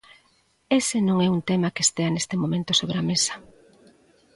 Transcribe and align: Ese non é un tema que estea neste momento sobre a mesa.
Ese 0.79 0.97
non 1.07 1.17
é 1.25 1.27
un 1.35 1.41
tema 1.49 1.73
que 1.75 1.85
estea 1.87 2.09
neste 2.13 2.35
momento 2.43 2.71
sobre 2.79 2.97
a 2.99 3.07
mesa. 3.09 3.33